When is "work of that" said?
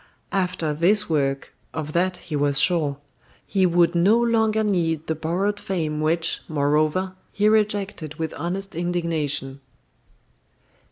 1.11-2.17